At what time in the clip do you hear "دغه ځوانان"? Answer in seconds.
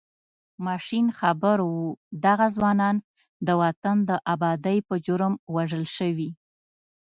2.25-2.95